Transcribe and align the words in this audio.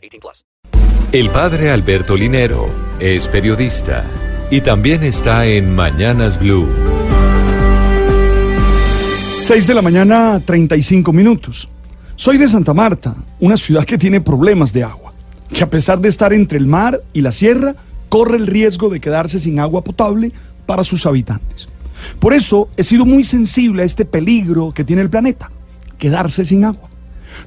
18 0.00 0.20
plus. 0.20 0.44
El 1.12 1.30
padre 1.30 1.70
Alberto 1.70 2.16
Linero 2.16 2.68
es 3.00 3.26
periodista 3.28 4.04
y 4.50 4.60
también 4.60 5.02
está 5.02 5.46
en 5.46 5.74
Mañanas 5.74 6.38
Blue. 6.38 6.68
6 9.38 9.66
de 9.66 9.74
la 9.74 9.82
mañana, 9.82 10.40
35 10.44 11.12
minutos. 11.12 11.68
Soy 12.14 12.38
de 12.38 12.46
Santa 12.46 12.74
Marta, 12.74 13.16
una 13.40 13.56
ciudad 13.56 13.84
que 13.84 13.98
tiene 13.98 14.20
problemas 14.20 14.72
de 14.72 14.84
agua, 14.84 15.12
que 15.52 15.64
a 15.64 15.70
pesar 15.70 16.00
de 16.00 16.08
estar 16.08 16.32
entre 16.32 16.58
el 16.58 16.66
mar 16.66 17.02
y 17.12 17.22
la 17.22 17.32
sierra, 17.32 17.74
corre 18.08 18.36
el 18.36 18.46
riesgo 18.46 18.90
de 18.90 19.00
quedarse 19.00 19.40
sin 19.40 19.58
agua 19.58 19.82
potable 19.82 20.30
para 20.66 20.84
sus 20.84 21.06
habitantes. 21.06 21.68
Por 22.18 22.32
eso 22.32 22.68
he 22.76 22.84
sido 22.84 23.06
muy 23.06 23.24
sensible 23.24 23.82
a 23.82 23.86
este 23.86 24.04
peligro 24.04 24.72
que 24.72 24.84
tiene 24.84 25.02
el 25.02 25.10
planeta, 25.10 25.50
quedarse 25.98 26.44
sin 26.44 26.64
agua. 26.64 26.89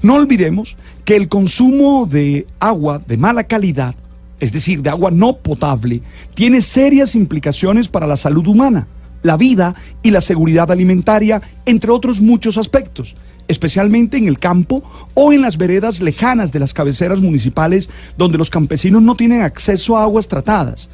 No 0.01 0.15
olvidemos 0.15 0.77
que 1.05 1.15
el 1.15 1.27
consumo 1.27 2.05
de 2.05 2.47
agua 2.59 3.01
de 3.05 3.17
mala 3.17 3.43
calidad, 3.45 3.95
es 4.39 4.51
decir, 4.51 4.81
de 4.81 4.89
agua 4.89 5.11
no 5.11 5.37
potable, 5.37 6.01
tiene 6.33 6.61
serias 6.61 7.15
implicaciones 7.15 7.87
para 7.87 8.07
la 8.07 8.17
salud 8.17 8.47
humana, 8.47 8.87
la 9.21 9.37
vida 9.37 9.75
y 10.01 10.11
la 10.11 10.21
seguridad 10.21 10.71
alimentaria, 10.71 11.41
entre 11.65 11.91
otros 11.91 12.21
muchos 12.21 12.57
aspectos, 12.57 13.15
especialmente 13.47 14.17
en 14.17 14.27
el 14.27 14.39
campo 14.39 14.83
o 15.13 15.33
en 15.33 15.41
las 15.41 15.57
veredas 15.57 16.01
lejanas 16.01 16.51
de 16.51 16.59
las 16.59 16.73
cabeceras 16.73 17.19
municipales 17.19 17.89
donde 18.17 18.37
los 18.37 18.49
campesinos 18.49 19.01
no 19.01 19.15
tienen 19.15 19.41
acceso 19.41 19.97
a 19.97 20.03
aguas 20.03 20.27
tratadas. 20.27 20.89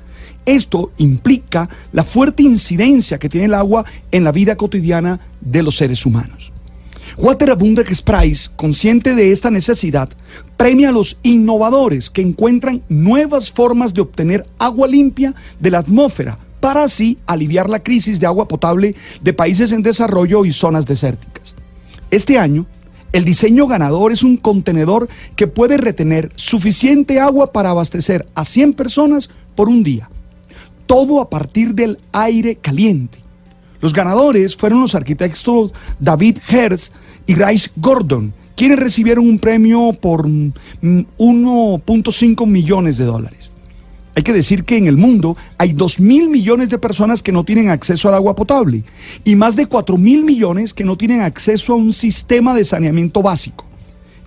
Esto 0.46 0.92
implica 0.98 1.70
la 1.92 2.04
fuerte 2.04 2.44
incidencia 2.44 3.20
que 3.20 3.30
tiene 3.30 3.48
el 3.48 3.54
agua 3.54 3.86
en 4.12 4.24
la 4.24 4.32
vida 4.32 4.56
cotidiana 4.56 5.20
de 5.42 5.64
los 5.64 5.76
seres 5.76 6.06
humanos. 6.06 6.52
Water 7.22 7.52
Abundance 7.52 8.02
Prize, 8.02 8.50
consciente 8.56 9.14
de 9.14 9.34
esta 9.34 9.52
necesidad, 9.52 10.08
premia 10.56 10.88
a 10.88 10.94
los 10.94 11.18
innovadores 11.22 12.10
que 12.10 12.22
encuentran 12.22 12.82
nuevas 12.88 13.52
formas 13.52 13.94
de 13.94 14.00
obtener 14.00 14.48
agua 14.58 14.88
limpia 14.88 15.36
de 15.60 15.70
la 15.70 15.80
atmósfera 15.80 16.40
para 16.62 16.84
así 16.84 17.18
aliviar 17.26 17.70
la 17.70 17.84
crisis 17.84 18.22
de 18.22 18.26
agua 18.26 18.48
potable 18.48 18.96
de 19.22 19.34
países 19.34 19.74
en 19.74 19.84
desarrollo 19.84 20.46
y 20.46 20.54
zonas 20.54 20.86
desérticas. 20.86 21.56
Este 22.10 22.38
año, 22.38 22.68
el 23.12 23.26
diseño 23.26 23.68
ganador 23.68 24.14
es 24.14 24.24
un 24.24 24.38
contenedor 24.38 25.10
que 25.36 25.48
puede 25.48 25.76
retener 25.76 26.32
suficiente 26.38 27.20
agua 27.20 27.52
para 27.52 27.72
abastecer 27.72 28.28
a 28.34 28.46
100 28.46 28.76
personas 28.76 29.30
por 29.56 29.68
un 29.68 29.84
día. 29.84 30.10
Todo 30.86 31.20
a 31.20 31.30
partir 31.30 31.76
del 31.76 31.98
aire 32.14 32.56
caliente. 32.56 33.19
Los 33.82 33.94
ganadores 33.94 34.58
fueron 34.58 34.82
los 34.82 34.96
arquitectos 34.96 35.72
David 36.00 36.40
Hertz 36.50 36.92
y 37.28 37.36
Rice 37.36 37.70
Gordon, 37.76 38.34
quienes 38.56 38.80
recibieron 38.80 39.28
un 39.28 39.38
premio 39.40 39.94
por 39.94 40.28
1.5 40.28 42.48
millones 42.48 42.98
de 42.98 43.06
dólares. 43.06 43.52
Hay 44.16 44.24
que 44.24 44.34
decir 44.34 44.66
que 44.66 44.76
en 44.76 44.88
el 44.88 44.98
mundo 44.98 45.38
hay 45.58 45.72
2 45.72 46.02
mil 46.02 46.30
millones 46.30 46.68
de 46.68 46.78
personas 46.78 47.24
que 47.24 47.32
no 47.32 47.46
tienen 47.46 47.70
acceso 47.70 48.10
al 48.10 48.16
agua 48.16 48.36
potable 48.36 48.84
y 49.24 49.38
más 49.38 49.56
de 49.56 49.68
4 49.68 49.98
mil 49.98 50.26
millones 50.26 50.74
que 50.74 50.84
no 50.84 50.98
tienen 50.98 51.22
acceso 51.22 51.72
a 51.72 51.78
un 51.78 51.94
sistema 51.94 52.54
de 52.54 52.66
saneamiento 52.66 53.22
básico. 53.22 53.69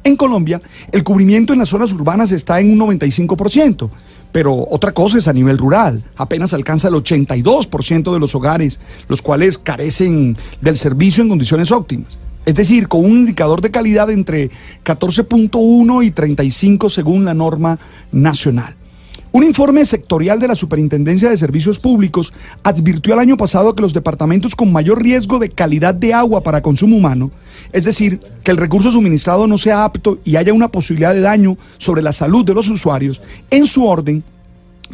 En 0.04 0.16
Colombia, 0.16 0.60
el 0.90 1.04
cubrimiento 1.04 1.52
en 1.52 1.60
las 1.60 1.68
zonas 1.68 1.92
urbanas 1.92 2.32
está 2.32 2.58
en 2.58 2.72
un 2.72 2.98
95%, 2.98 3.88
pero 4.32 4.66
otra 4.68 4.92
cosa 4.92 5.18
es 5.18 5.28
a 5.28 5.32
nivel 5.32 5.58
rural. 5.58 6.02
Apenas 6.16 6.52
alcanza 6.52 6.88
el 6.88 6.94
82% 6.94 8.12
de 8.12 8.18
los 8.18 8.34
hogares, 8.34 8.80
los 9.08 9.22
cuales 9.22 9.58
carecen 9.58 10.36
del 10.60 10.76
servicio 10.76 11.22
en 11.22 11.28
condiciones 11.28 11.70
óptimas. 11.70 12.18
Es 12.44 12.56
decir, 12.56 12.88
con 12.88 13.04
un 13.04 13.18
indicador 13.18 13.60
de 13.60 13.70
calidad 13.70 14.10
entre 14.10 14.50
14.1 14.84 16.04
y 16.04 16.10
35 16.10 16.90
según 16.90 17.24
la 17.24 17.34
norma 17.34 17.78
nacional. 18.10 18.74
Un 19.34 19.44
informe 19.44 19.82
sectorial 19.86 20.38
de 20.40 20.46
la 20.46 20.54
Superintendencia 20.54 21.30
de 21.30 21.38
Servicios 21.38 21.78
Públicos 21.78 22.34
advirtió 22.62 23.14
el 23.14 23.18
año 23.18 23.38
pasado 23.38 23.74
que 23.74 23.80
los 23.80 23.94
departamentos 23.94 24.54
con 24.54 24.70
mayor 24.70 25.02
riesgo 25.02 25.38
de 25.38 25.48
calidad 25.48 25.94
de 25.94 26.12
agua 26.12 26.42
para 26.42 26.60
consumo 26.60 26.98
humano, 26.98 27.30
es 27.72 27.84
decir, 27.84 28.20
que 28.44 28.50
el 28.50 28.58
recurso 28.58 28.92
suministrado 28.92 29.46
no 29.46 29.56
sea 29.56 29.84
apto 29.84 30.18
y 30.22 30.36
haya 30.36 30.52
una 30.52 30.70
posibilidad 30.70 31.14
de 31.14 31.22
daño 31.22 31.56
sobre 31.78 32.02
la 32.02 32.12
salud 32.12 32.44
de 32.44 32.52
los 32.52 32.68
usuarios, 32.68 33.22
en 33.50 33.66
su 33.66 33.86
orden, 33.86 34.22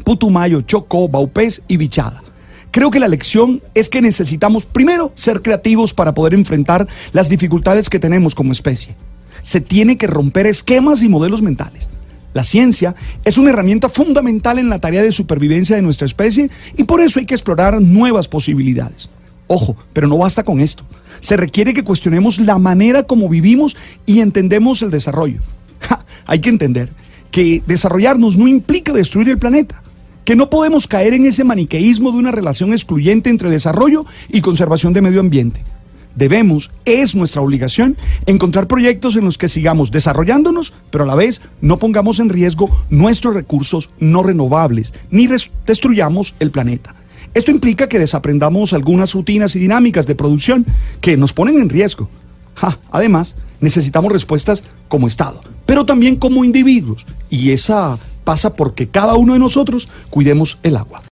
Putumayo, 0.04 0.60
Chocó, 0.60 1.08
Baupés 1.08 1.62
y 1.66 1.76
Bichada. 1.76 2.22
Creo 2.70 2.92
que 2.92 3.00
la 3.00 3.08
lección 3.08 3.60
es 3.74 3.88
que 3.88 4.00
necesitamos 4.00 4.66
primero 4.66 5.10
ser 5.16 5.42
creativos 5.42 5.94
para 5.94 6.14
poder 6.14 6.34
enfrentar 6.34 6.86
las 7.10 7.28
dificultades 7.28 7.90
que 7.90 7.98
tenemos 7.98 8.36
como 8.36 8.52
especie. 8.52 8.94
Se 9.42 9.60
tiene 9.60 9.96
que 9.96 10.06
romper 10.06 10.46
esquemas 10.46 11.02
y 11.02 11.08
modelos 11.08 11.42
mentales. 11.42 11.88
La 12.34 12.44
ciencia 12.44 12.94
es 13.24 13.38
una 13.38 13.50
herramienta 13.50 13.88
fundamental 13.88 14.58
en 14.58 14.68
la 14.68 14.78
tarea 14.78 15.02
de 15.02 15.12
supervivencia 15.12 15.76
de 15.76 15.82
nuestra 15.82 16.06
especie 16.06 16.50
y 16.76 16.84
por 16.84 17.00
eso 17.00 17.18
hay 17.18 17.26
que 17.26 17.34
explorar 17.34 17.80
nuevas 17.80 18.28
posibilidades. 18.28 19.08
Ojo, 19.46 19.76
pero 19.94 20.08
no 20.08 20.18
basta 20.18 20.42
con 20.42 20.60
esto. 20.60 20.84
Se 21.20 21.36
requiere 21.36 21.72
que 21.72 21.84
cuestionemos 21.84 22.38
la 22.38 22.58
manera 22.58 23.04
como 23.04 23.28
vivimos 23.28 23.76
y 24.04 24.20
entendemos 24.20 24.82
el 24.82 24.90
desarrollo. 24.90 25.40
hay 26.26 26.40
que 26.40 26.50
entender 26.50 26.90
que 27.30 27.62
desarrollarnos 27.66 28.36
no 28.36 28.46
implica 28.46 28.92
destruir 28.92 29.30
el 29.30 29.38
planeta, 29.38 29.82
que 30.24 30.36
no 30.36 30.50
podemos 30.50 30.86
caer 30.86 31.14
en 31.14 31.24
ese 31.24 31.44
maniqueísmo 31.44 32.12
de 32.12 32.18
una 32.18 32.30
relación 32.30 32.72
excluyente 32.72 33.30
entre 33.30 33.50
desarrollo 33.50 34.04
y 34.28 34.42
conservación 34.42 34.92
de 34.92 35.02
medio 35.02 35.20
ambiente 35.20 35.64
debemos, 36.18 36.70
es 36.84 37.14
nuestra 37.14 37.40
obligación, 37.40 37.96
encontrar 38.26 38.66
proyectos 38.66 39.16
en 39.16 39.24
los 39.24 39.38
que 39.38 39.48
sigamos 39.48 39.90
desarrollándonos, 39.90 40.74
pero 40.90 41.04
a 41.04 41.06
la 41.06 41.14
vez 41.14 41.40
no 41.60 41.78
pongamos 41.78 42.18
en 42.18 42.28
riesgo 42.28 42.84
nuestros 42.90 43.34
recursos 43.34 43.90
no 44.00 44.22
renovables, 44.22 44.92
ni 45.10 45.28
destruyamos 45.66 46.34
el 46.40 46.50
planeta. 46.50 46.94
Esto 47.34 47.50
implica 47.50 47.88
que 47.88 47.98
desaprendamos 47.98 48.72
algunas 48.72 49.14
rutinas 49.14 49.54
y 49.54 49.60
dinámicas 49.60 50.06
de 50.06 50.14
producción 50.14 50.66
que 51.00 51.16
nos 51.16 51.32
ponen 51.32 51.60
en 51.60 51.68
riesgo. 51.68 52.10
además, 52.90 53.36
necesitamos 53.60 54.12
respuestas 54.12 54.64
como 54.88 55.06
Estado, 55.06 55.40
pero 55.66 55.86
también 55.86 56.16
como 56.16 56.44
individuos, 56.44 57.06
y 57.30 57.50
esa 57.50 57.98
pasa 58.24 58.56
porque 58.56 58.88
cada 58.88 59.14
uno 59.14 59.34
de 59.34 59.38
nosotros 59.38 59.88
cuidemos 60.10 60.58
el 60.62 60.76
agua. 60.76 61.02